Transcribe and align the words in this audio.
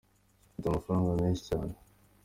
Mfite 0.55 0.65
amafaranga 0.69 1.19
menshi 1.21 1.41
cyane. 1.49 1.73